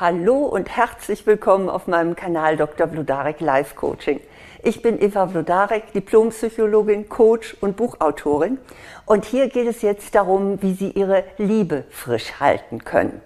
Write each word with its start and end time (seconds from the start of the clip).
Hallo 0.00 0.44
und 0.44 0.68
herzlich 0.68 1.26
willkommen 1.26 1.68
auf 1.68 1.88
meinem 1.88 2.14
Kanal 2.14 2.56
Dr. 2.56 2.86
Vlodarek 2.86 3.40
Life 3.40 3.74
Coaching. 3.74 4.20
Ich 4.62 4.80
bin 4.80 5.02
Eva 5.02 5.26
Vlodarek, 5.26 5.92
Diplompsychologin, 5.92 7.08
Coach 7.08 7.56
und 7.60 7.76
Buchautorin. 7.76 8.58
Und 9.06 9.24
hier 9.24 9.48
geht 9.48 9.66
es 9.66 9.82
jetzt 9.82 10.14
darum, 10.14 10.62
wie 10.62 10.74
Sie 10.74 10.90
Ihre 10.90 11.24
Liebe 11.36 11.82
frisch 11.90 12.34
halten 12.38 12.84
können. 12.84 13.20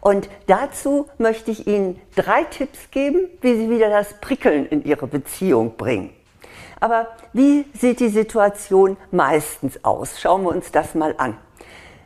Und 0.00 0.28
dazu 0.46 1.08
möchte 1.18 1.50
ich 1.50 1.66
Ihnen 1.66 2.00
drei 2.14 2.44
Tipps 2.44 2.92
geben, 2.92 3.26
wie 3.40 3.56
Sie 3.56 3.68
wieder 3.68 3.90
das 3.90 4.20
Prickeln 4.20 4.66
in 4.66 4.84
Ihre 4.84 5.08
Beziehung 5.08 5.76
bringen. 5.76 6.10
Aber 6.78 7.08
wie 7.32 7.66
sieht 7.76 7.98
die 7.98 8.08
Situation 8.08 8.96
meistens 9.10 9.84
aus? 9.84 10.20
Schauen 10.20 10.44
wir 10.44 10.50
uns 10.50 10.70
das 10.70 10.94
mal 10.94 11.16
an. 11.18 11.36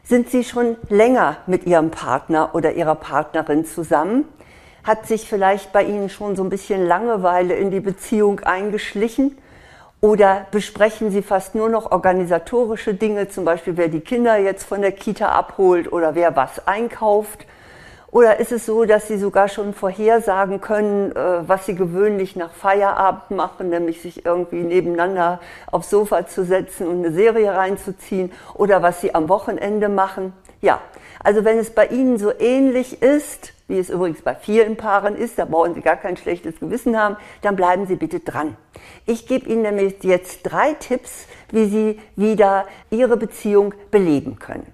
Sind 0.09 0.31
Sie 0.31 0.43
schon 0.43 0.79
länger 0.89 1.37
mit 1.47 1.67
Ihrem 1.67 1.91
Partner 1.91 2.55
oder 2.55 2.73
Ihrer 2.73 2.95
Partnerin 2.95 3.67
zusammen? 3.67 4.25
Hat 4.83 5.07
sich 5.07 5.29
vielleicht 5.29 5.71
bei 5.71 5.83
Ihnen 5.85 6.09
schon 6.09 6.35
so 6.35 6.43
ein 6.43 6.49
bisschen 6.49 6.87
Langeweile 6.87 7.53
in 7.57 7.71
die 7.71 7.81
Beziehung 7.81 8.41
eingeschlichen? 8.41 9.37
Oder 10.01 10.47
besprechen 10.51 11.11
Sie 11.11 11.21
fast 11.21 11.55
nur 11.55 11.69
noch 11.69 11.93
organisatorische 11.93 12.95
Dinge, 12.95 13.29
zum 13.29 13.45
Beispiel 13.45 13.77
wer 13.77 13.89
die 13.89 14.01
Kinder 14.01 14.39
jetzt 14.39 14.65
von 14.65 14.81
der 14.81 14.93
Kita 14.93 15.29
abholt 15.29 15.93
oder 15.93 16.15
wer 16.15 16.35
was 16.35 16.67
einkauft? 16.67 17.45
Oder 18.11 18.41
ist 18.41 18.53
es 18.53 18.65
so, 18.65 18.87
dass 18.87 19.07
Sie 19.07 19.19
sogar 19.19 19.49
schon 19.49 19.75
vorhersagen 19.75 20.63
können, 20.63 21.13
äh, 21.15 21.47
was 21.47 21.67
Sie 21.67 21.75
gewöhnlich 21.75 22.37
nach 22.37 22.53
Feierabend 22.53 23.31
machen, 23.31 23.69
nämlich 23.69 24.01
sich 24.01 24.25
irgendwie 24.25 24.63
nebeneinander 24.63 25.41
aufs 25.71 25.91
Sofa 25.91 26.27
zu 26.27 26.45
setzen 26.45 26.87
und 26.87 27.05
eine 27.05 27.13
Serie 27.13 27.53
reinzuziehen 27.53 28.33
oder 28.55 28.83
was 28.83 29.03
Sie 29.03 29.15
am 29.15 29.29
Wochenende 29.29 29.91
machen? 29.91 30.33
Ja, 30.63 30.81
also 31.23 31.45
wenn 31.45 31.59
es 31.59 31.71
bei 31.71 31.87
Ihnen 31.87 32.17
so 32.19 32.33
ähnlich 32.39 33.03
ist, 33.03 33.53
wie 33.69 33.79
es 33.79 33.91
übrigens 33.91 34.23
bei 34.23 34.35
vielen 34.35 34.77
Paaren 34.77 35.15
ist, 35.15 35.39
da 35.39 35.45
brauchen 35.45 35.75
Sie 35.75 35.83
gar 35.83 35.97
kein 35.97 36.17
schlechtes 36.17 36.59
Gewissen 36.59 36.99
haben, 36.99 37.17
dann 37.43 37.57
bleiben 37.57 37.87
Sie 37.87 37.97
bitte 37.97 38.21
dran. 38.21 38.57
Ich 39.05 39.27
gebe 39.27 39.47
Ihnen 39.47 39.63
nämlich 39.63 40.03
jetzt 40.03 40.45
drei 40.45 40.73
Tipps, 40.73 41.27
wie 41.51 41.67
Sie 41.67 42.01
wieder 42.17 42.65
Ihre 42.89 43.19
Beziehung 43.19 43.75
beleben 43.91 44.39
können. 44.39 44.73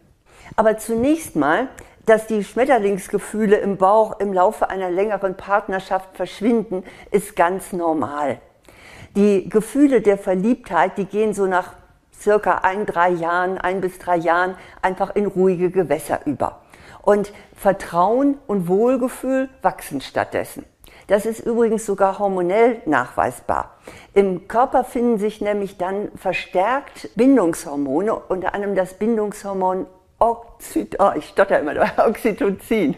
Aber 0.54 0.78
zunächst 0.78 1.34
mal 1.34 1.68
dass 2.06 2.26
die 2.26 2.44
Schmetterlingsgefühle 2.44 3.56
im 3.56 3.76
Bauch 3.76 4.20
im 4.20 4.32
Laufe 4.32 4.68
einer 4.68 4.90
längeren 4.90 5.36
Partnerschaft 5.36 6.16
verschwinden, 6.16 6.84
ist 7.10 7.36
ganz 7.36 7.72
normal. 7.72 8.38
Die 9.16 9.48
Gefühle 9.48 10.00
der 10.00 10.18
Verliebtheit, 10.18 10.98
die 10.98 11.04
gehen 11.06 11.34
so 11.34 11.46
nach 11.46 11.74
circa 12.18 12.58
ein, 12.58 12.86
drei 12.86 13.10
Jahren, 13.10 13.58
ein 13.58 13.80
bis 13.80 13.98
drei 13.98 14.16
Jahren 14.16 14.56
einfach 14.82 15.14
in 15.14 15.26
ruhige 15.26 15.70
Gewässer 15.70 16.20
über. 16.24 16.60
Und 17.02 17.32
Vertrauen 17.54 18.38
und 18.46 18.66
Wohlgefühl 18.66 19.48
wachsen 19.62 20.00
stattdessen. 20.00 20.64
Das 21.06 21.26
ist 21.26 21.40
übrigens 21.40 21.84
sogar 21.84 22.18
hormonell 22.18 22.80
nachweisbar. 22.86 23.74
Im 24.14 24.48
Körper 24.48 24.84
finden 24.84 25.18
sich 25.18 25.40
nämlich 25.42 25.76
dann 25.76 26.10
verstärkt 26.16 27.10
Bindungshormone, 27.14 28.14
unter 28.14 28.54
anderem 28.54 28.74
das 28.74 28.94
Bindungshormon 28.94 29.86
Oxyt 30.24 30.96
oh, 31.00 31.10
ich 31.14 31.28
stotter 31.28 31.60
immer, 31.60 31.74
Oxytocin, 31.98 32.96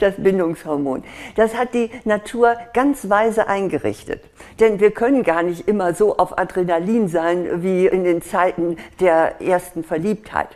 das 0.00 0.14
Bindungshormon. 0.16 1.04
Das 1.36 1.54
hat 1.54 1.72
die 1.72 1.88
Natur 2.04 2.56
ganz 2.72 3.08
weise 3.08 3.46
eingerichtet. 3.46 4.24
Denn 4.58 4.80
wir 4.80 4.90
können 4.90 5.22
gar 5.22 5.44
nicht 5.44 5.68
immer 5.68 5.94
so 5.94 6.16
auf 6.16 6.36
Adrenalin 6.36 7.06
sein 7.06 7.62
wie 7.62 7.86
in 7.86 8.02
den 8.02 8.22
Zeiten 8.22 8.76
der 8.98 9.40
ersten 9.40 9.84
Verliebtheit. 9.84 10.48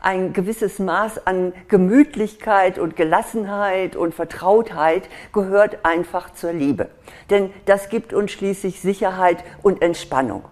Ein 0.00 0.32
gewisses 0.32 0.78
Maß 0.78 1.26
an 1.26 1.52
Gemütlichkeit 1.68 2.78
und 2.78 2.96
Gelassenheit 2.96 3.94
und 3.94 4.14
Vertrautheit 4.14 5.10
gehört 5.34 5.84
einfach 5.84 6.32
zur 6.32 6.52
Liebe. 6.52 6.88
Denn 7.28 7.52
das 7.66 7.90
gibt 7.90 8.14
uns 8.14 8.30
schließlich 8.30 8.80
Sicherheit 8.80 9.44
und 9.62 9.82
Entspannung. 9.82 10.44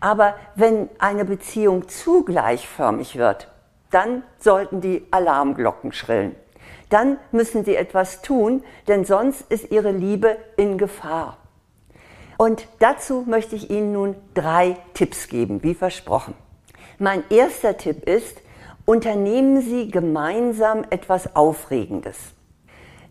Aber 0.00 0.34
wenn 0.56 0.90
eine 0.98 1.24
Beziehung 1.24 1.88
zu 1.88 2.22
gleichförmig 2.24 3.16
wird, 3.16 3.48
dann 3.92 4.24
sollten 4.38 4.80
die 4.80 5.06
Alarmglocken 5.12 5.92
schrillen. 5.92 6.34
Dann 6.88 7.18
müssen 7.30 7.64
Sie 7.64 7.76
etwas 7.76 8.20
tun, 8.20 8.64
denn 8.88 9.04
sonst 9.04 9.50
ist 9.50 9.70
Ihre 9.70 9.92
Liebe 9.92 10.36
in 10.56 10.76
Gefahr. 10.76 11.38
Und 12.36 12.66
dazu 12.80 13.24
möchte 13.26 13.54
ich 13.54 13.70
Ihnen 13.70 13.92
nun 13.92 14.16
drei 14.34 14.76
Tipps 14.94 15.28
geben, 15.28 15.62
wie 15.62 15.74
versprochen. 15.74 16.34
Mein 16.98 17.22
erster 17.30 17.76
Tipp 17.76 18.08
ist, 18.08 18.42
unternehmen 18.84 19.60
Sie 19.60 19.90
gemeinsam 19.90 20.84
etwas 20.90 21.36
Aufregendes. 21.36 22.18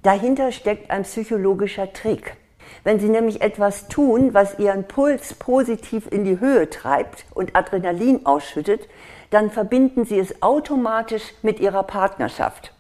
Dahinter 0.04 0.52
steckt 0.52 0.92
ein 0.92 1.04
psychologischer 1.04 1.94
Trick. 1.94 2.36
Wenn 2.84 3.00
Sie 3.00 3.10
nämlich 3.10 3.42
etwas 3.42 3.88
tun, 3.88 4.34
was 4.34 4.60
Ihren 4.60 4.88
Puls 4.88 5.34
positiv 5.36 6.08
in 6.12 6.24
die 6.24 6.40
Höhe 6.40 6.70
treibt 6.70 7.26
und 7.34 7.56
Adrenalin 7.56 8.26
ausschüttet, 8.26 8.88
dann 9.32 9.50
verbinden 9.50 10.06
Sie 10.06 10.20
es 10.20 10.44
automatisch 10.44 11.34
mit 11.42 11.60
Ihrer 11.60 11.84
Partnerschaft. 11.84 12.74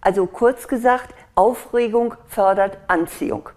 Also 0.00 0.26
kurz 0.26 0.68
gesagt, 0.68 1.14
Aufregung 1.34 2.14
fördert 2.28 2.78
Anziehung. 2.86 3.50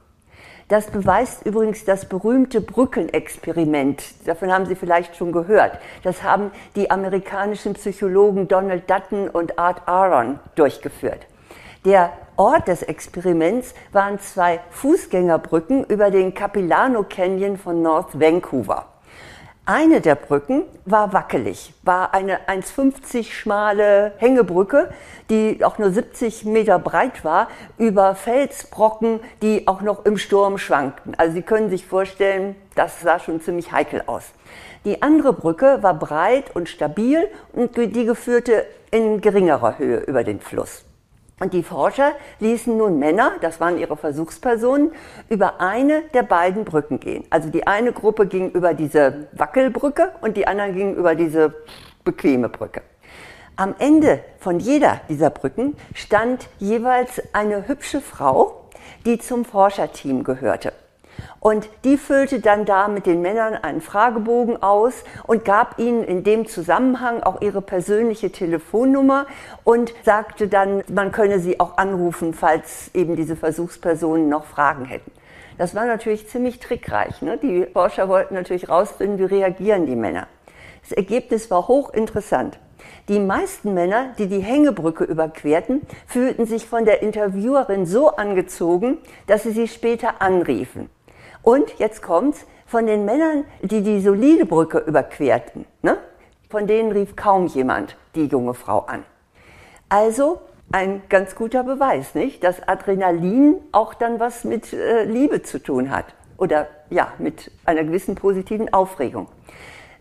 Das 0.67 0.87
beweist 0.87 1.45
übrigens 1.45 1.85
das 1.85 2.07
berühmte 2.07 2.61
Brückenexperiment. 2.61 4.27
Davon 4.27 4.51
haben 4.51 4.65
Sie 4.67 4.75
vielleicht 4.75 5.15
schon 5.15 5.31
gehört. 5.31 5.79
Das 6.03 6.21
haben 6.21 6.51
die 6.75 6.91
amerikanischen 6.91 7.73
Psychologen 7.73 8.47
Donald 8.47 8.89
Dutton 8.89 9.29
und 9.29 9.57
Art 9.57 9.87
Aaron 9.87 10.39
durchgeführt. 10.55 11.25
Der 11.85 12.11
Ort 12.35 12.67
des 12.67 12.83
Experiments 12.83 13.73
waren 13.93 14.19
zwei 14.19 14.59
Fußgängerbrücken 14.69 15.85
über 15.85 16.11
den 16.11 16.33
Capilano 16.33 17.03
Canyon 17.03 17.57
von 17.57 17.81
North 17.81 18.19
Vancouver. 18.19 18.88
Eine 19.71 20.01
der 20.01 20.15
Brücken 20.15 20.63
war 20.85 21.13
wackelig, 21.13 21.75
war 21.83 22.15
eine 22.15 22.47
1,50 22.47 23.31
schmale 23.31 24.13
Hängebrücke, 24.17 24.89
die 25.29 25.63
auch 25.63 25.77
nur 25.77 25.91
70 25.91 26.43
Meter 26.45 26.79
breit 26.79 27.23
war, 27.23 27.49
über 27.77 28.15
Felsbrocken, 28.15 29.19
die 29.43 29.67
auch 29.67 29.81
noch 29.81 30.05
im 30.05 30.17
Sturm 30.17 30.57
schwankten. 30.57 31.13
Also 31.19 31.35
Sie 31.35 31.43
können 31.43 31.69
sich 31.69 31.85
vorstellen, 31.85 32.55
das 32.73 33.01
sah 33.01 33.19
schon 33.19 33.41
ziemlich 33.41 33.71
heikel 33.71 34.01
aus. 34.07 34.23
Die 34.85 35.03
andere 35.03 35.33
Brücke 35.33 35.83
war 35.83 35.93
breit 35.93 36.55
und 36.55 36.67
stabil 36.67 37.27
und 37.53 37.77
die 37.77 38.05
geführte 38.05 38.65
in 38.89 39.21
geringerer 39.21 39.77
Höhe 39.77 39.99
über 39.99 40.23
den 40.23 40.39
Fluss. 40.39 40.83
Und 41.39 41.53
die 41.53 41.63
Forscher 41.63 42.13
ließen 42.39 42.75
nun 42.75 42.99
Männer, 42.99 43.33
das 43.41 43.59
waren 43.59 43.77
ihre 43.77 43.95
Versuchspersonen, 43.95 44.91
über 45.29 45.61
eine 45.61 46.01
der 46.13 46.23
beiden 46.23 46.65
Brücken 46.65 46.99
gehen. 46.99 47.25
Also 47.29 47.49
die 47.49 47.65
eine 47.65 47.93
Gruppe 47.93 48.27
ging 48.27 48.51
über 48.51 48.73
diese 48.73 49.27
Wackelbrücke 49.31 50.11
und 50.21 50.35
die 50.37 50.47
andere 50.47 50.73
ging 50.73 50.95
über 50.95 51.15
diese 51.15 51.53
bequeme 52.03 52.49
Brücke. 52.49 52.81
Am 53.55 53.75
Ende 53.77 54.23
von 54.39 54.59
jeder 54.59 55.01
dieser 55.09 55.29
Brücken 55.29 55.75
stand 55.93 56.47
jeweils 56.59 57.21
eine 57.33 57.67
hübsche 57.67 57.99
Frau, 57.99 58.69
die 59.05 59.19
zum 59.19 59.43
Forscherteam 59.43 60.23
gehörte. 60.23 60.73
Und 61.39 61.69
die 61.83 61.97
füllte 61.97 62.39
dann 62.39 62.65
da 62.65 62.87
mit 62.87 63.05
den 63.05 63.21
Männern 63.21 63.55
einen 63.55 63.81
Fragebogen 63.81 64.61
aus 64.61 65.03
und 65.25 65.45
gab 65.45 65.79
ihnen 65.79 66.03
in 66.03 66.23
dem 66.23 66.47
Zusammenhang 66.47 67.23
auch 67.23 67.41
ihre 67.41 67.61
persönliche 67.61 68.31
Telefonnummer 68.31 69.25
und 69.63 69.93
sagte 70.03 70.47
dann, 70.47 70.83
man 70.91 71.11
könne 71.11 71.39
sie 71.39 71.59
auch 71.59 71.77
anrufen, 71.77 72.33
falls 72.33 72.91
eben 72.93 73.15
diese 73.15 73.35
Versuchspersonen 73.35 74.29
noch 74.29 74.45
Fragen 74.45 74.85
hätten. 74.85 75.11
Das 75.57 75.75
war 75.75 75.85
natürlich 75.85 76.29
ziemlich 76.29 76.59
trickreich. 76.59 77.21
Ne? 77.21 77.37
Die 77.37 77.65
Forscher 77.65 78.07
wollten 78.07 78.33
natürlich 78.33 78.69
rausfinden, 78.69 79.19
wie 79.19 79.25
reagieren 79.25 79.85
die 79.85 79.95
Männer. 79.95 80.27
Das 80.81 80.93
Ergebnis 80.93 81.51
war 81.51 81.67
hochinteressant. 81.67 82.57
Die 83.09 83.19
meisten 83.19 83.73
Männer, 83.73 84.13
die 84.17 84.27
die 84.27 84.39
Hängebrücke 84.39 85.03
überquerten, 85.03 85.81
fühlten 86.07 86.45
sich 86.45 86.65
von 86.65 86.85
der 86.85 87.01
Interviewerin 87.01 87.85
so 87.85 88.15
angezogen, 88.15 88.99
dass 89.27 89.43
sie 89.43 89.51
sie 89.51 89.67
später 89.67 90.21
anriefen. 90.21 90.89
Und 91.43 91.77
jetzt 91.79 92.01
kommt's, 92.01 92.45
von 92.69 92.85
den 92.85 93.03
Männern, 93.03 93.45
die 93.61 93.81
die 93.81 93.99
solide 93.99 94.45
Brücke 94.45 94.77
überquerten, 94.77 95.65
ne? 95.81 95.97
von 96.49 96.67
denen 96.67 96.91
rief 96.91 97.15
kaum 97.15 97.47
jemand 97.47 97.97
die 98.13 98.25
junge 98.25 98.53
Frau 98.53 98.81
an. 98.81 99.03
Also 99.89 100.39
ein 100.71 101.01
ganz 101.09 101.33
guter 101.33 101.63
Beweis, 101.63 102.13
nicht, 102.13 102.43
dass 102.43 102.67
Adrenalin 102.67 103.55
auch 103.71 103.95
dann 103.95 104.19
was 104.19 104.43
mit 104.43 104.71
äh, 104.71 105.03
Liebe 105.03 105.41
zu 105.41 105.57
tun 105.57 105.89
hat 105.89 106.05
oder 106.37 106.67
ja, 106.91 107.11
mit 107.17 107.51
einer 107.65 107.83
gewissen 107.83 108.13
positiven 108.13 108.71
Aufregung. 108.71 109.27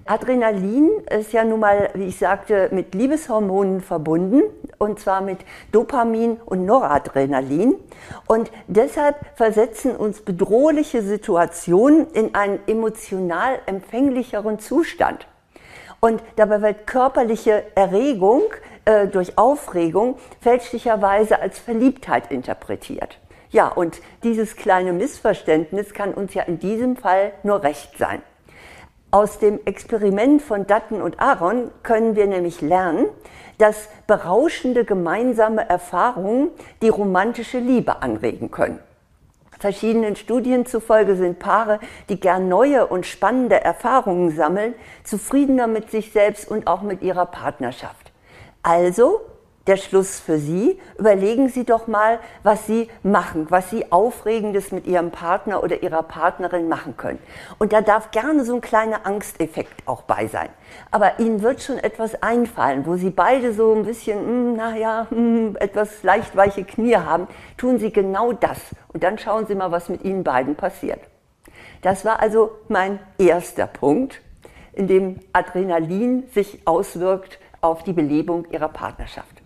Adrenalin 0.08 0.88
ist 1.10 1.34
ja 1.34 1.44
nun 1.44 1.60
mal, 1.60 1.90
wie 1.92 2.06
ich 2.06 2.18
sagte, 2.18 2.70
mit 2.72 2.94
Liebeshormonen 2.94 3.82
verbunden 3.82 4.42
und 4.78 4.98
zwar 4.98 5.20
mit 5.20 5.40
Dopamin 5.70 6.38
und 6.46 6.64
Noradrenalin. 6.64 7.74
Und 8.26 8.50
deshalb 8.68 9.16
versetzen 9.36 9.94
uns 9.94 10.22
bedrohliche 10.22 11.02
Situationen 11.02 12.10
in 12.12 12.34
einen 12.34 12.58
emotional 12.66 13.58
empfänglicheren 13.66 14.58
Zustand. 14.58 15.26
Und 16.00 16.22
dabei 16.36 16.62
wird 16.62 16.86
körperliche 16.86 17.64
Erregung 17.74 18.44
äh, 18.86 19.08
durch 19.08 19.36
Aufregung 19.36 20.16
fälschlicherweise 20.40 21.40
als 21.40 21.58
Verliebtheit 21.58 22.32
interpretiert. 22.32 23.18
Ja, 23.50 23.68
und 23.68 24.00
dieses 24.22 24.56
kleine 24.56 24.94
Missverständnis 24.94 25.92
kann 25.92 26.14
uns 26.14 26.32
ja 26.32 26.44
in 26.44 26.58
diesem 26.58 26.96
Fall 26.96 27.32
nur 27.42 27.62
recht 27.62 27.98
sein. 27.98 28.22
Aus 29.10 29.38
dem 29.38 29.58
Experiment 29.64 30.42
von 30.42 30.66
Dutton 30.66 31.00
und 31.00 31.18
Aaron 31.18 31.70
können 31.82 32.14
wir 32.14 32.26
nämlich 32.26 32.60
lernen, 32.60 33.06
dass 33.56 33.88
berauschende 34.06 34.84
gemeinsame 34.84 35.66
Erfahrungen 35.66 36.50
die 36.82 36.90
romantische 36.90 37.58
Liebe 37.58 38.02
anregen 38.02 38.50
können. 38.50 38.80
Verschiedenen 39.58 40.14
Studien 40.14 40.66
zufolge 40.66 41.16
sind 41.16 41.38
Paare, 41.38 41.80
die 42.10 42.20
gern 42.20 42.48
neue 42.48 42.86
und 42.86 43.06
spannende 43.06 43.60
Erfahrungen 43.60 44.30
sammeln, 44.36 44.74
zufriedener 45.04 45.66
mit 45.66 45.90
sich 45.90 46.12
selbst 46.12 46.48
und 46.48 46.66
auch 46.66 46.82
mit 46.82 47.02
ihrer 47.02 47.26
Partnerschaft. 47.26 48.12
Also 48.62 49.20
der 49.68 49.76
Schluss 49.76 50.18
für 50.18 50.38
Sie. 50.38 50.80
Überlegen 50.98 51.48
Sie 51.48 51.64
doch 51.64 51.86
mal, 51.86 52.18
was 52.42 52.66
Sie 52.66 52.88
machen, 53.02 53.46
was 53.50 53.70
Sie 53.70 53.92
Aufregendes 53.92 54.72
mit 54.72 54.86
Ihrem 54.86 55.10
Partner 55.10 55.62
oder 55.62 55.82
Ihrer 55.82 56.02
Partnerin 56.02 56.68
machen 56.68 56.96
können. 56.96 57.18
Und 57.58 57.72
da 57.72 57.82
darf 57.82 58.10
gerne 58.10 58.44
so 58.44 58.54
ein 58.54 58.60
kleiner 58.62 59.06
Angsteffekt 59.06 59.86
auch 59.86 60.02
bei 60.02 60.26
sein. 60.26 60.48
Aber 60.90 61.20
Ihnen 61.20 61.42
wird 61.42 61.62
schon 61.62 61.78
etwas 61.78 62.22
einfallen, 62.22 62.86
wo 62.86 62.96
Sie 62.96 63.10
beide 63.10 63.52
so 63.52 63.74
ein 63.74 63.84
bisschen, 63.84 64.18
hm, 64.18 64.56
naja, 64.56 65.06
hm, 65.10 65.56
etwas 65.60 66.02
leicht 66.02 66.34
weiche 66.34 66.64
Knie 66.64 66.96
haben. 66.96 67.28
Tun 67.58 67.78
Sie 67.78 67.92
genau 67.92 68.32
das. 68.32 68.58
Und 68.92 69.04
dann 69.04 69.18
schauen 69.18 69.46
Sie 69.46 69.54
mal, 69.54 69.70
was 69.70 69.90
mit 69.90 70.02
Ihnen 70.02 70.24
beiden 70.24 70.56
passiert. 70.56 71.00
Das 71.82 72.04
war 72.04 72.20
also 72.20 72.52
mein 72.68 72.98
erster 73.18 73.66
Punkt, 73.66 74.20
in 74.72 74.88
dem 74.88 75.20
Adrenalin 75.32 76.24
sich 76.32 76.60
auswirkt 76.64 77.38
auf 77.60 77.84
die 77.84 77.92
Belebung 77.92 78.46
Ihrer 78.50 78.68
Partnerschaft. 78.68 79.37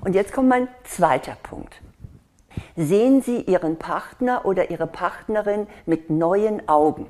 Und 0.00 0.14
jetzt 0.14 0.32
kommt 0.32 0.48
mein 0.48 0.68
zweiter 0.84 1.36
Punkt. 1.42 1.74
Sehen 2.76 3.22
Sie 3.22 3.40
Ihren 3.42 3.76
Partner 3.76 4.44
oder 4.44 4.70
Ihre 4.70 4.86
Partnerin 4.86 5.66
mit 5.84 6.10
neuen 6.10 6.68
Augen. 6.68 7.06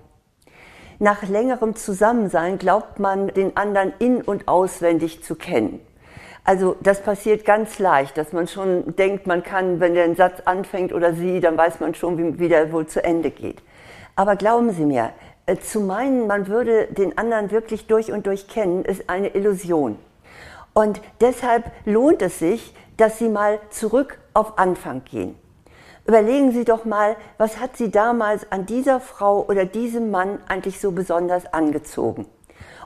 Nach 0.99 1.23
längerem 1.23 1.77
Zusammensein 1.77 2.59
glaubt 2.59 2.99
man, 2.99 3.29
den 3.29 3.57
anderen 3.57 3.93
in 3.99 4.23
und 4.23 4.49
auswendig 4.49 5.23
zu 5.23 5.35
kennen. 5.35 5.81
Also 6.43 6.77
das 6.81 7.03
passiert 7.03 7.45
ganz 7.45 7.79
leicht, 7.79 8.17
dass 8.17 8.33
man 8.33 8.47
schon 8.47 8.95
denkt, 8.97 9.27
man 9.27 9.43
kann, 9.43 9.81
wenn 9.81 9.95
der 9.95 10.15
Satz 10.15 10.41
anfängt 10.45 10.93
oder 10.93 11.13
sie, 11.13 11.41
dann 11.41 11.59
weiß 11.59 11.81
man 11.81 11.95
schon, 11.95 12.17
wie, 12.17 12.39
wie 12.39 12.49
der 12.49 12.73
wohl 12.73 12.87
zu 12.87 13.03
Ende 13.03 13.31
geht. 13.31 13.59
Aber 14.15 14.37
glauben 14.37 14.71
Sie 14.71 14.87
mir, 14.87 15.11
äh, 15.47 15.57
zu 15.57 15.81
meinen, 15.81 16.27
man 16.27 16.47
würde 16.47 16.87
den 16.87 17.19
anderen 17.19 17.51
wirklich 17.51 17.87
durch 17.89 18.13
und 18.13 18.27
durch 18.27 18.49
kennen, 18.49 18.85
ist 18.85 19.11
eine 19.11 19.35
Illusion. 19.35 19.99
Und 20.77 21.01
deshalb 21.23 21.73
lohnt 21.87 22.21
es 22.21 22.39
sich, 22.39 22.75
dass 22.99 23.19
Sie 23.19 23.31
mal 23.31 23.61
zurück 23.71 24.19
auf 24.35 24.59
Anfang 24.59 25.05
gehen. 25.05 25.35
Überlegen 26.07 26.53
Sie 26.53 26.67
doch 26.67 26.85
mal, 26.85 27.17
was 27.39 27.59
hat 27.59 27.79
Sie 27.79 27.91
damals 27.91 28.53
an 28.53 28.67
dieser 28.67 29.01
Frau 29.01 29.47
oder 29.49 29.65
diesem 29.65 30.11
Mann 30.11 30.39
eigentlich 30.49 30.79
so 30.79 30.93
besonders 30.93 31.51
angezogen? 31.51 32.27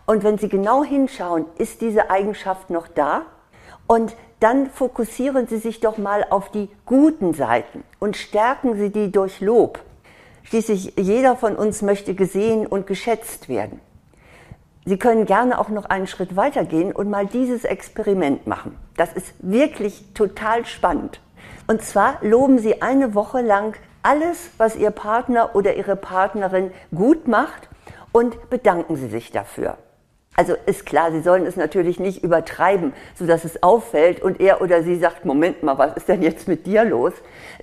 Und 0.06 0.22
wenn 0.22 0.38
Sie 0.38 0.48
genau 0.48 0.84
hinschauen, 0.84 1.46
ist 1.58 1.80
diese 1.80 2.10
Eigenschaft 2.10 2.70
noch 2.70 2.86
da? 2.86 3.22
Und 3.88 4.14
dann 4.38 4.70
fokussieren 4.70 5.48
Sie 5.48 5.58
sich 5.58 5.80
doch 5.80 5.98
mal 5.98 6.24
auf 6.30 6.52
die 6.52 6.68
guten 6.86 7.34
Seiten 7.34 7.82
und 7.98 8.16
stärken 8.16 8.76
Sie 8.76 8.90
die 8.90 9.10
durch 9.10 9.40
Lob. 9.40 9.80
Schließlich 10.44 10.94
jeder 10.96 11.34
von 11.34 11.56
uns 11.56 11.82
möchte 11.82 12.14
gesehen 12.14 12.68
und 12.68 12.86
geschätzt 12.86 13.48
werden. 13.48 13.80
Sie 14.84 14.98
können 14.98 15.26
gerne 15.26 15.58
auch 15.58 15.68
noch 15.68 15.84
einen 15.84 16.06
Schritt 16.06 16.36
weitergehen 16.36 16.92
und 16.92 17.10
mal 17.10 17.26
dieses 17.26 17.64
Experiment 17.64 18.46
machen. 18.46 18.76
Das 18.96 19.12
ist 19.12 19.34
wirklich 19.40 20.04
total 20.14 20.64
spannend. 20.64 21.20
Und 21.66 21.82
zwar 21.82 22.18
loben 22.22 22.58
Sie 22.58 22.82
eine 22.82 23.14
Woche 23.14 23.42
lang 23.42 23.76
alles, 24.02 24.50
was 24.56 24.76
Ihr 24.76 24.90
Partner 24.90 25.54
oder 25.54 25.76
Ihre 25.76 25.96
Partnerin 25.96 26.70
gut 26.94 27.28
macht 27.28 27.68
und 28.12 28.50
bedanken 28.50 28.96
Sie 28.96 29.08
sich 29.08 29.30
dafür. 29.30 29.76
Also 30.40 30.54
ist 30.64 30.86
klar, 30.86 31.12
Sie 31.12 31.20
sollen 31.20 31.44
es 31.44 31.56
natürlich 31.56 32.00
nicht 32.00 32.24
übertreiben, 32.24 32.94
sodass 33.14 33.44
es 33.44 33.62
auffällt 33.62 34.22
und 34.22 34.40
er 34.40 34.62
oder 34.62 34.82
sie 34.82 34.96
sagt, 34.96 35.26
Moment 35.26 35.62
mal, 35.62 35.76
was 35.76 35.98
ist 35.98 36.08
denn 36.08 36.22
jetzt 36.22 36.48
mit 36.48 36.64
dir 36.64 36.82
los? 36.82 37.12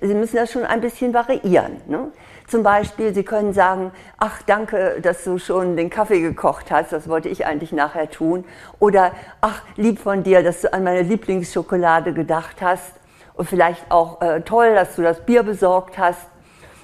Sie 0.00 0.14
müssen 0.14 0.36
das 0.36 0.52
schon 0.52 0.62
ein 0.62 0.80
bisschen 0.80 1.12
variieren. 1.12 1.78
Ne? 1.88 2.12
Zum 2.46 2.62
Beispiel, 2.62 3.12
Sie 3.12 3.24
können 3.24 3.52
sagen, 3.52 3.90
ach 4.16 4.42
danke, 4.42 5.00
dass 5.02 5.24
du 5.24 5.38
schon 5.38 5.76
den 5.76 5.90
Kaffee 5.90 6.20
gekocht 6.20 6.70
hast, 6.70 6.92
das 6.92 7.08
wollte 7.08 7.28
ich 7.28 7.46
eigentlich 7.46 7.72
nachher 7.72 8.10
tun. 8.10 8.44
Oder 8.78 9.10
ach, 9.40 9.62
lieb 9.74 9.98
von 9.98 10.22
dir, 10.22 10.44
dass 10.44 10.60
du 10.60 10.72
an 10.72 10.84
meine 10.84 11.02
Lieblingsschokolade 11.02 12.12
gedacht 12.12 12.58
hast. 12.60 12.92
Und 13.34 13.48
vielleicht 13.48 13.90
auch 13.90 14.20
äh, 14.20 14.42
toll, 14.42 14.76
dass 14.76 14.94
du 14.94 15.02
das 15.02 15.26
Bier 15.26 15.42
besorgt 15.42 15.98
hast. 15.98 16.28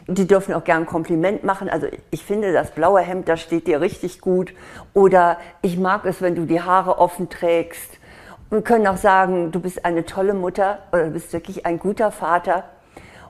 Die 0.06 0.26
dürfen 0.26 0.54
auch 0.54 0.64
gern 0.64 0.86
Kompliment 0.86 1.44
machen. 1.44 1.68
Also 1.68 1.86
ich 2.10 2.24
finde, 2.24 2.52
das 2.52 2.72
blaue 2.72 3.00
Hemd, 3.00 3.28
das 3.28 3.40
steht 3.40 3.66
dir 3.66 3.80
richtig 3.80 4.20
gut. 4.20 4.52
Oder 4.92 5.38
ich 5.62 5.78
mag 5.78 6.04
es, 6.04 6.20
wenn 6.20 6.34
du 6.34 6.44
die 6.44 6.60
Haare 6.60 6.98
offen 6.98 7.30
trägst. 7.30 7.98
Und 8.50 8.64
können 8.64 8.86
auch 8.86 8.98
sagen, 8.98 9.50
du 9.50 9.60
bist 9.60 9.84
eine 9.84 10.04
tolle 10.04 10.34
Mutter 10.34 10.80
oder 10.92 11.06
du 11.06 11.10
bist 11.10 11.32
wirklich 11.32 11.64
ein 11.64 11.78
guter 11.78 12.10
Vater. 12.10 12.64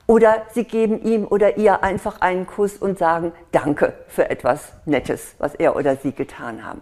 Oder 0.07 0.43
sie 0.53 0.65
geben 0.65 1.01
ihm 1.01 1.25
oder 1.25 1.57
ihr 1.57 1.81
einfach 1.83 2.21
einen 2.21 2.45
Kuss 2.45 2.77
und 2.77 2.99
sagen 2.99 3.31
Danke 3.51 3.93
für 4.07 4.29
etwas 4.29 4.73
Nettes, 4.85 5.35
was 5.39 5.55
er 5.55 5.75
oder 5.75 5.95
sie 5.95 6.11
getan 6.11 6.63
haben. 6.63 6.81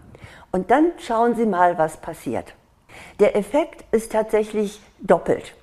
Und 0.52 0.70
dann 0.70 0.92
schauen 0.98 1.34
Sie 1.34 1.46
mal, 1.46 1.78
was 1.78 1.96
passiert. 1.96 2.54
Der 3.20 3.36
Effekt 3.36 3.84
ist 3.92 4.12
tatsächlich 4.12 4.80
doppelt. 5.00 5.54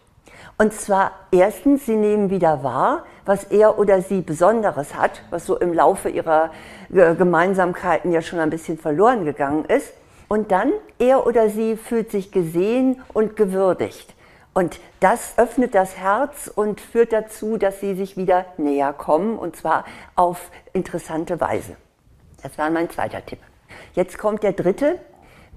Und 0.57 0.73
zwar 0.73 1.11
erstens, 1.31 1.85
Sie 1.85 1.95
nehmen 1.95 2.29
wieder 2.29 2.63
wahr, 2.63 3.05
was 3.25 3.45
er 3.45 3.77
oder 3.77 4.01
sie 4.01 4.21
Besonderes 4.21 4.95
hat, 4.95 5.21
was 5.29 5.45
so 5.45 5.57
im 5.57 5.73
Laufe 5.73 6.09
ihrer 6.09 6.51
äh, 6.93 7.15
Gemeinsamkeiten 7.15 8.11
ja 8.11 8.21
schon 8.21 8.39
ein 8.39 8.49
bisschen 8.49 8.77
verloren 8.77 9.25
gegangen 9.25 9.65
ist. 9.65 9.93
Und 10.27 10.51
dann, 10.51 10.71
er 10.97 11.27
oder 11.27 11.49
sie 11.49 11.75
fühlt 11.75 12.09
sich 12.09 12.31
gesehen 12.31 13.01
und 13.13 13.35
gewürdigt. 13.35 14.15
Und 14.53 14.79
das 14.99 15.37
öffnet 15.37 15.75
das 15.75 15.97
Herz 15.97 16.51
und 16.53 16.81
führt 16.81 17.13
dazu, 17.13 17.57
dass 17.57 17.79
sie 17.79 17.95
sich 17.95 18.17
wieder 18.17 18.45
näher 18.57 18.93
kommen 18.93 19.37
und 19.37 19.55
zwar 19.55 19.85
auf 20.15 20.51
interessante 20.73 21.39
Weise. 21.39 21.75
Das 22.43 22.57
war 22.57 22.69
mein 22.69 22.89
zweiter 22.89 23.25
Tipp. 23.25 23.39
Jetzt 23.93 24.17
kommt 24.17 24.43
der 24.43 24.53
dritte. 24.53 24.99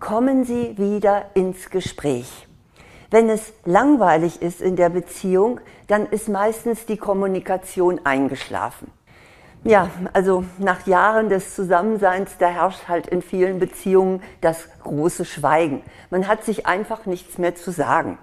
Kommen 0.01 0.45
Sie 0.45 0.77
wieder 0.77 1.27
ins 1.35 1.71
Gespräch. 1.71 2.47
Wenn 3.11 3.29
es 3.29 3.53
langweilig 3.65 4.43
ist 4.43 4.61
in 4.61 4.77
der 4.77 4.89
Beziehung, 4.89 5.61
dann 5.89 6.07
ist 6.07 6.29
meistens 6.29 6.87
die 6.87 6.97
Kommunikation 6.97 8.01
eingeschlafen. 8.05 8.91
Ja, 9.67 9.89
also 10.13 10.45
nach 10.59 10.87
Jahren 10.87 11.31
des 11.31 11.55
Zusammenseins, 11.55 12.33
da 12.39 12.49
herrscht 12.49 12.87
halt 12.87 13.07
in 13.07 13.23
vielen 13.23 13.59
Beziehungen 13.59 14.23
das 14.43 14.69
große 14.83 15.25
Schweigen. 15.25 15.83
Man 16.11 16.29
hat 16.29 16.45
sich 16.45 16.67
einfach 16.67 17.07
nichts 17.07 17.39
mehr 17.39 17.55
zu 17.55 17.71
sagen. 17.71 18.19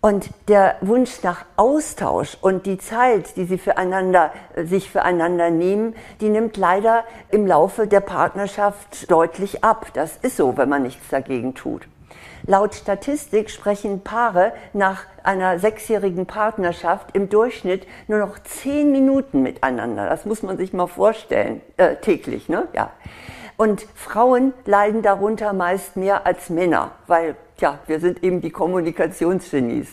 Und 0.00 0.30
der 0.48 0.76
Wunsch 0.82 1.22
nach 1.22 1.44
Austausch 1.56 2.38
und 2.40 2.64
die 2.64 2.78
Zeit, 2.78 3.36
die 3.36 3.44
sie 3.44 3.58
füreinander, 3.58 4.32
äh, 4.54 4.64
sich 4.64 4.90
füreinander 4.90 5.50
nehmen, 5.50 5.94
die 6.20 6.28
nimmt 6.28 6.56
leider 6.56 7.04
im 7.30 7.46
Laufe 7.46 7.86
der 7.86 8.00
Partnerschaft 8.00 9.10
deutlich 9.10 9.64
ab. 9.64 9.88
Das 9.94 10.16
ist 10.16 10.36
so, 10.36 10.56
wenn 10.56 10.68
man 10.68 10.84
nichts 10.84 11.08
dagegen 11.10 11.54
tut. 11.54 11.88
Laut 12.46 12.74
Statistik 12.74 13.50
sprechen 13.50 14.02
Paare 14.02 14.52
nach 14.72 15.04
einer 15.22 15.58
sechsjährigen 15.58 16.26
Partnerschaft 16.26 17.14
im 17.14 17.28
Durchschnitt 17.28 17.86
nur 18.06 18.18
noch 18.18 18.38
zehn 18.40 18.92
Minuten 18.92 19.42
miteinander. 19.42 20.08
Das 20.08 20.24
muss 20.24 20.42
man 20.42 20.56
sich 20.56 20.72
mal 20.72 20.86
vorstellen, 20.86 21.60
äh, 21.76 21.96
täglich, 21.96 22.48
ne? 22.48 22.68
Ja. 22.72 22.90
Und 23.56 23.86
Frauen 23.94 24.52
leiden 24.64 25.02
darunter 25.02 25.52
meist 25.52 25.96
mehr 25.96 26.26
als 26.26 26.50
Männer, 26.50 26.92
weil 27.06 27.36
Tja, 27.58 27.78
wir 27.86 28.00
sind 28.00 28.22
eben 28.22 28.42
die 28.42 28.50
Kommunikationsgenies. 28.50 29.88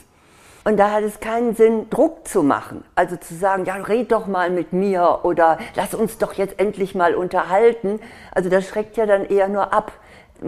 Und 0.65 0.77
da 0.77 0.91
hat 0.91 1.03
es 1.03 1.21
keinen 1.21 1.55
Sinn, 1.55 1.89
Druck 1.89 2.27
zu 2.27 2.43
machen. 2.43 2.83
Also 2.93 3.15
zu 3.15 3.35
sagen, 3.35 3.63
ja, 3.63 3.75
red 3.75 4.11
doch 4.11 4.27
mal 4.27 4.49
mit 4.49 4.73
mir 4.73 5.19
oder 5.23 5.57
lass 5.75 5.93
uns 5.93 6.17
doch 6.17 6.33
jetzt 6.33 6.59
endlich 6.59 6.93
mal 6.93 7.15
unterhalten. 7.15 8.01
Also 8.31 8.49
das 8.49 8.67
schreckt 8.67 8.97
ja 8.97 9.05
dann 9.05 9.25
eher 9.25 9.47
nur 9.47 9.73
ab. 9.73 9.93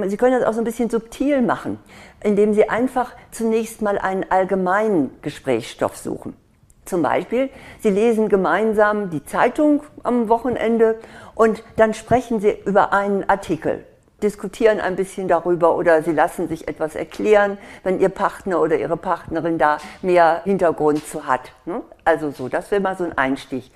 Sie 0.07 0.17
können 0.17 0.39
das 0.39 0.47
auch 0.47 0.53
so 0.53 0.61
ein 0.61 0.65
bisschen 0.65 0.89
subtil 0.89 1.41
machen, 1.41 1.79
indem 2.23 2.53
Sie 2.53 2.69
einfach 2.69 3.13
zunächst 3.31 3.81
mal 3.81 3.97
einen 3.97 4.25
allgemeinen 4.29 5.11
Gesprächsstoff 5.21 5.97
suchen. 5.97 6.35
Zum 6.85 7.01
Beispiel, 7.01 7.49
Sie 7.79 7.89
lesen 7.89 8.29
gemeinsam 8.29 9.09
die 9.09 9.23
Zeitung 9.23 9.81
am 10.03 10.29
Wochenende 10.29 10.99
und 11.33 11.63
dann 11.77 11.93
sprechen 11.93 12.39
Sie 12.39 12.55
über 12.65 12.93
einen 12.93 13.27
Artikel 13.27 13.85
diskutieren 14.23 14.79
ein 14.79 14.95
bisschen 14.95 15.27
darüber 15.27 15.75
oder 15.75 16.01
sie 16.01 16.11
lassen 16.11 16.47
sich 16.47 16.67
etwas 16.67 16.95
erklären, 16.95 17.57
wenn 17.83 17.99
ihr 17.99 18.09
Partner 18.09 18.61
oder 18.61 18.77
ihre 18.77 18.97
Partnerin 18.97 19.57
da 19.57 19.77
mehr 20.01 20.41
Hintergrund 20.43 21.05
zu 21.05 21.27
hat. 21.27 21.51
Ne? 21.65 21.81
Also 22.03 22.31
so, 22.31 22.47
das 22.47 22.71
wäre 22.71 22.81
mal 22.81 22.97
so 22.97 23.03
ein 23.03 23.17
Einstieg. 23.17 23.71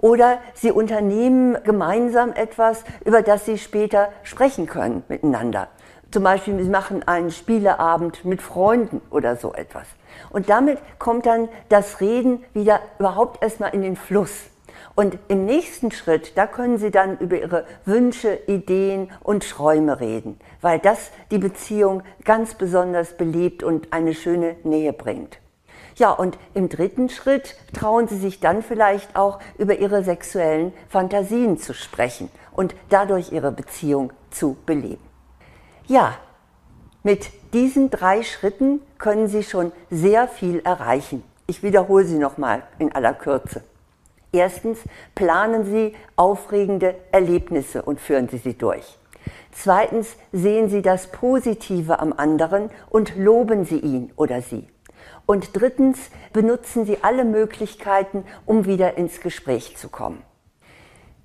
Oder 0.00 0.38
sie 0.54 0.72
unternehmen 0.72 1.56
gemeinsam 1.64 2.32
etwas, 2.32 2.84
über 3.04 3.22
das 3.22 3.44
sie 3.44 3.58
später 3.58 4.08
sprechen 4.22 4.66
können 4.66 5.04
miteinander. 5.08 5.68
Zum 6.10 6.24
Beispiel, 6.24 6.60
Sie 6.60 6.68
machen 6.68 7.06
einen 7.06 7.30
Spieleabend 7.30 8.24
mit 8.24 8.42
Freunden 8.42 9.00
oder 9.10 9.36
so 9.36 9.54
etwas. 9.54 9.86
Und 10.30 10.48
damit 10.48 10.78
kommt 10.98 11.24
dann 11.26 11.48
das 11.68 12.00
Reden 12.00 12.44
wieder 12.52 12.80
überhaupt 12.98 13.42
erstmal 13.44 13.72
in 13.74 13.82
den 13.82 13.94
Fluss. 13.94 14.32
Und 14.96 15.18
im 15.28 15.44
nächsten 15.44 15.92
Schritt, 15.92 16.36
da 16.36 16.48
können 16.48 16.78
Sie 16.78 16.90
dann 16.90 17.16
über 17.18 17.38
Ihre 17.38 17.64
Wünsche, 17.84 18.40
Ideen 18.48 19.12
und 19.22 19.48
Träume 19.48 20.00
reden, 20.00 20.40
weil 20.60 20.80
das 20.80 21.12
die 21.30 21.38
Beziehung 21.38 22.02
ganz 22.24 22.54
besonders 22.54 23.16
belebt 23.16 23.62
und 23.62 23.92
eine 23.92 24.14
schöne 24.14 24.56
Nähe 24.64 24.92
bringt. 24.92 25.38
Ja, 25.96 26.10
und 26.10 26.38
im 26.54 26.68
dritten 26.68 27.08
Schritt 27.08 27.56
trauen 27.72 28.08
Sie 28.08 28.16
sich 28.16 28.40
dann 28.40 28.62
vielleicht 28.62 29.16
auch 29.16 29.38
über 29.58 29.78
Ihre 29.78 30.02
sexuellen 30.04 30.72
Fantasien 30.88 31.58
zu 31.58 31.74
sprechen 31.74 32.30
und 32.52 32.74
dadurch 32.88 33.32
Ihre 33.32 33.52
Beziehung 33.52 34.12
zu 34.30 34.56
beleben. 34.66 35.02
Ja, 35.86 36.14
mit 37.02 37.30
diesen 37.52 37.90
drei 37.90 38.22
Schritten 38.22 38.80
können 38.98 39.28
Sie 39.28 39.42
schon 39.42 39.72
sehr 39.90 40.28
viel 40.28 40.60
erreichen. 40.60 41.22
Ich 41.46 41.62
wiederhole 41.62 42.04
sie 42.04 42.18
nochmal 42.18 42.62
in 42.78 42.92
aller 42.92 43.12
Kürze. 43.12 43.64
Erstens 44.32 44.78
planen 45.16 45.64
Sie 45.64 45.96
aufregende 46.14 46.94
Erlebnisse 47.10 47.82
und 47.82 48.00
führen 48.00 48.28
Sie 48.28 48.38
sie 48.38 48.54
durch. 48.54 48.98
Zweitens 49.50 50.16
sehen 50.30 50.68
Sie 50.68 50.82
das 50.82 51.08
Positive 51.08 51.98
am 51.98 52.12
anderen 52.12 52.70
und 52.88 53.16
loben 53.16 53.64
Sie 53.64 53.78
ihn 53.78 54.12
oder 54.14 54.42
sie. 54.42 54.68
Und 55.26 55.50
drittens 55.52 56.10
benutzen 56.32 56.84
Sie 56.84 56.98
alle 57.02 57.24
Möglichkeiten, 57.24 58.24
um 58.46 58.66
wieder 58.66 58.96
ins 58.96 59.20
Gespräch 59.20 59.76
zu 59.76 59.88
kommen. 59.88 60.22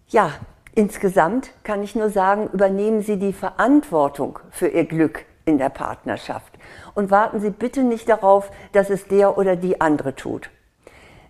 Ja, 0.08 0.32
insgesamt 0.76 1.52
kann 1.64 1.82
ich 1.82 1.96
nur 1.96 2.10
sagen, 2.10 2.50
übernehmen 2.54 3.02
Sie 3.02 3.18
die 3.18 3.34
Verantwortung 3.34 4.40
für 4.52 4.68
Ihr 4.68 4.86
Glück 4.86 5.26
in 5.46 5.58
der 5.58 5.70
Partnerschaft 5.70 6.54
und 6.94 7.12
warten 7.12 7.40
Sie 7.40 7.50
bitte 7.50 7.84
nicht 7.84 8.10
darauf, 8.10 8.52
dass 8.72 8.90
es 8.90 9.08
der 9.08 9.38
oder 9.38 9.56
die 9.56 9.82
andere 9.82 10.16
tut. 10.16 10.50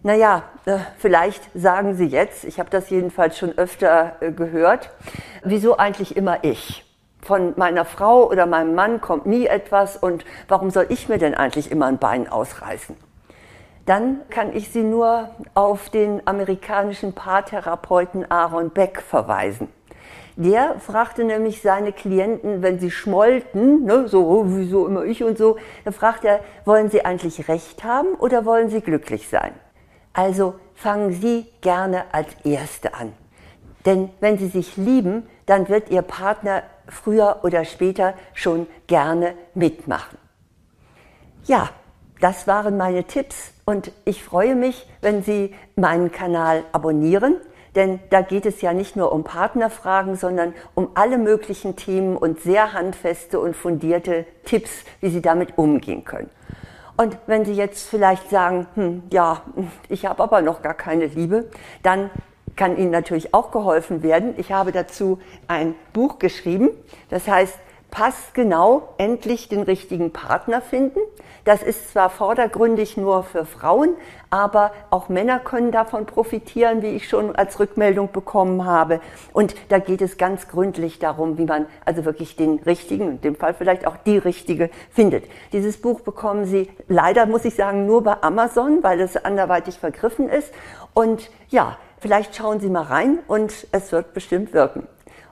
Naja, 0.04 0.44
äh, 0.66 0.78
vielleicht 1.00 1.50
sagen 1.56 1.96
Sie 1.96 2.06
jetzt, 2.06 2.44
ich 2.44 2.60
habe 2.60 2.70
das 2.70 2.92
jedenfalls 2.92 3.40
schon 3.40 3.58
öfter 3.58 4.18
äh, 4.20 4.32
gehört, 4.32 4.92
wieso 5.44 5.78
eigentlich 5.78 6.16
immer 6.16 6.44
ich? 6.44 6.85
Von 7.26 7.54
meiner 7.58 7.86
Frau 7.86 8.30
oder 8.30 8.46
meinem 8.46 8.76
Mann 8.76 9.02
kommt 9.02 9.26
nie 9.26 9.48
etwas 9.48 9.98
und 9.98 10.24
warum 10.48 10.70
soll 10.70 10.86
ich 10.90 11.10
mir 11.10 11.18
denn 11.18 11.34
eigentlich 11.34 11.72
immer 11.72 11.88
ein 11.88 11.98
Bein 11.98 12.30
ausreißen? 12.30 12.96
Dann 13.88 14.22
kann 14.30 14.56
ich 14.56 14.70
Sie 14.70 14.84
nur 14.84 15.32
auf 15.56 15.90
den 15.90 16.22
amerikanischen 16.28 17.14
Paartherapeuten 17.14 18.30
Aaron 18.30 18.70
Beck 18.70 19.02
verweisen. 19.02 19.70
Der 20.36 20.80
fragte 20.80 21.24
nämlich 21.24 21.64
seine 21.64 21.94
Klienten, 21.94 22.62
wenn 22.62 22.80
sie 22.80 22.92
schmollten, 22.92 23.86
ne, 23.86 24.08
so, 24.08 24.28
oh, 24.28 24.44
wieso 24.48 24.86
immer 24.86 25.04
ich 25.06 25.24
und 25.24 25.38
so, 25.40 25.58
dann 25.84 25.94
fragt 25.94 26.26
er, 26.26 26.42
wollen 26.64 26.92
Sie 26.92 27.06
eigentlich 27.06 27.48
Recht 27.48 27.84
haben 27.84 28.14
oder 28.20 28.46
wollen 28.46 28.70
Sie 28.70 28.82
glücklich 28.82 29.30
sein? 29.30 29.54
Also 30.14 30.56
fangen 30.76 31.12
Sie 31.12 31.48
gerne 31.62 32.04
als 32.12 32.28
Erste 32.44 32.94
an. 32.94 33.14
Denn 33.86 34.10
wenn 34.20 34.38
Sie 34.38 34.48
sich 34.48 34.78
lieben, 34.78 35.28
dann 35.48 35.70
wird 35.70 35.90
Ihr 35.90 36.02
Partner 36.04 36.64
früher 36.88 37.40
oder 37.44 37.66
später 37.66 38.14
schon 38.34 38.68
gerne 38.88 39.34
mitmachen. 39.54 40.18
Ja, 41.46 41.70
das 42.22 42.48
waren 42.48 42.78
meine 42.78 43.04
Tipps 43.04 43.52
und 43.66 43.92
ich 44.06 44.24
freue 44.24 44.56
mich, 44.56 44.88
wenn 45.02 45.24
Sie 45.24 45.54
meinen 45.76 46.12
Kanal 46.12 46.64
abonnieren, 46.72 47.36
denn 47.76 48.00
da 48.10 48.22
geht 48.22 48.46
es 48.46 48.62
ja 48.62 48.74
nicht 48.74 48.96
nur 48.96 49.12
um 49.12 49.24
Partnerfragen, 49.24 50.16
sondern 50.16 50.54
um 50.76 50.90
alle 50.96 51.18
möglichen 51.18 51.76
Themen 51.76 52.16
und 52.16 52.40
sehr 52.40 52.74
handfeste 52.74 53.40
und 53.40 53.56
fundierte 53.56 54.26
Tipps, 54.46 54.72
wie 55.02 55.10
Sie 55.10 55.22
damit 55.22 55.58
umgehen 55.58 56.06
können. 56.06 56.30
Und 56.98 57.18
wenn 57.28 57.44
Sie 57.44 57.54
jetzt 57.54 57.90
vielleicht 57.90 58.30
sagen, 58.30 58.68
hm, 58.76 59.04
ja, 59.12 59.42
ich 59.90 60.06
habe 60.06 60.24
aber 60.24 60.42
noch 60.42 60.62
gar 60.62 60.74
keine 60.74 61.08
Liebe, 61.08 61.50
dann 61.84 62.10
kann 62.56 62.78
Ihnen 62.78 62.92
natürlich 62.92 63.34
auch 63.34 63.52
geholfen 63.52 64.04
werden. 64.04 64.34
Ich 64.38 64.52
habe 64.52 64.72
dazu 64.72 65.20
ein 65.48 65.76
Buch 65.94 66.20
geschrieben, 66.20 66.70
das 67.10 67.28
heißt 67.28 67.60
passt 67.96 68.34
genau, 68.34 68.90
endlich 68.98 69.48
den 69.48 69.62
richtigen 69.62 70.12
Partner 70.12 70.60
finden. 70.60 71.00
Das 71.46 71.64
ist 71.64 71.92
zwar 71.92 72.10
vordergründig 72.10 72.98
nur 72.98 73.24
für 73.24 73.46
Frauen, 73.46 73.96
aber 74.30 74.74
auch 74.90 75.08
Männer 75.08 75.40
können 75.40 75.72
davon 75.72 76.06
profitieren, 76.06 76.82
wie 76.82 76.90
ich 76.90 77.08
schon 77.08 77.34
als 77.38 77.58
Rückmeldung 77.58 78.12
bekommen 78.12 78.66
habe. 78.66 79.00
Und 79.32 79.56
da 79.70 79.80
geht 79.80 80.02
es 80.02 80.18
ganz 80.18 80.50
gründlich 80.50 81.00
darum, 81.00 81.38
wie 81.38 81.46
man 81.46 81.68
also 81.86 82.04
wirklich 82.04 82.36
den 82.36 82.60
richtigen, 82.60 83.12
in 83.12 83.22
dem 83.22 83.36
Fall 83.36 83.54
vielleicht 83.54 83.88
auch 83.88 83.96
die 83.96 84.18
richtige 84.18 84.70
findet. 84.92 85.24
Dieses 85.54 85.80
Buch 85.80 86.02
bekommen 86.02 86.44
Sie 86.44 86.70
leider, 86.90 87.26
muss 87.26 87.46
ich 87.46 87.56
sagen, 87.56 87.86
nur 87.86 88.04
bei 88.04 88.22
Amazon, 88.22 88.84
weil 88.84 89.00
es 89.00 89.16
anderweitig 89.16 89.80
vergriffen 89.80 90.28
ist. 90.28 90.52
Und 90.94 91.32
ja, 91.48 91.78
vielleicht 92.06 92.36
schauen 92.36 92.60
Sie 92.60 92.70
mal 92.70 92.84
rein 92.84 93.18
und 93.28 93.66
es 93.72 93.92
wird 93.92 94.14
bestimmt 94.14 94.54
wirken. 94.54 94.88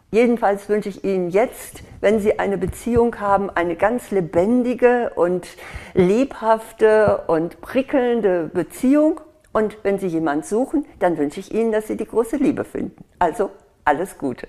Jedenfalls 0.09 0.67
wünsche 0.69 0.89
ich 0.89 1.03
Ihnen 1.03 1.29
jetzt, 1.29 1.83
wenn 2.01 2.19
Sie 2.19 2.39
eine 2.39 2.57
Beziehung 2.57 3.19
haben, 3.19 3.51
eine 3.51 3.75
ganz 3.75 4.09
lebendige 4.09 5.11
und 5.13 5.47
lebhafte 5.93 7.25
und 7.27 7.61
prickelnde 7.61 8.49
Beziehung. 8.51 9.21
Und 9.51 9.77
wenn 9.83 9.99
Sie 9.99 10.07
jemand 10.07 10.47
suchen, 10.47 10.87
dann 10.97 11.19
wünsche 11.19 11.41
ich 11.41 11.53
Ihnen, 11.53 11.71
dass 11.71 11.85
Sie 11.85 11.95
die 11.95 12.07
große 12.07 12.37
Liebe 12.37 12.63
finden. 12.63 13.03
Also 13.19 13.51
alles 13.85 14.17
Gute. 14.17 14.47